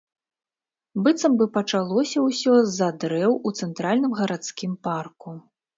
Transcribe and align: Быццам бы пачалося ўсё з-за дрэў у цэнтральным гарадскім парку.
Быццам 1.07 1.33
бы 1.41 1.45
пачалося 1.59 2.23
ўсё 2.27 2.57
з-за 2.71 2.91
дрэў 3.05 3.31
у 3.49 3.55
цэнтральным 3.61 4.11
гарадскім 4.23 4.71
парку. 4.91 5.41